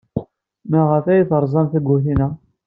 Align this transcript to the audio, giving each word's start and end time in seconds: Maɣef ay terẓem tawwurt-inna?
Maɣef 0.69 1.05
ay 1.07 1.23
terẓem 1.29 1.67
tawwurt-inna? 1.71 2.27